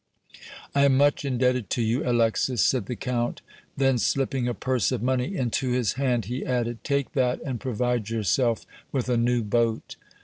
"I 0.73 0.85
am 0.85 0.97
much 0.97 1.23
indebted 1.25 1.69
to 1.69 1.83
you, 1.83 2.03
Alexis," 2.03 2.65
said 2.65 2.87
the 2.87 2.95
Count; 2.95 3.43
then, 3.77 3.99
slipping 3.99 4.47
a 4.47 4.55
purse 4.55 4.91
of 4.91 5.03
money 5.03 5.35
into 5.37 5.73
his 5.73 5.93
hand, 5.93 6.25
he 6.25 6.43
added: 6.43 6.83
"Take 6.83 7.13
that 7.13 7.39
and 7.45 7.59
provide 7.59 8.09
yourself 8.09 8.65
with 8.91 9.09
a 9.09 9.15
new 9.17 9.43
boat." 9.43 9.97